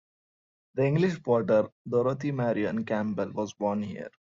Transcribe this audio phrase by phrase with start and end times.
[0.73, 4.09] The English potter, Dorothy Marion Campbell was born here.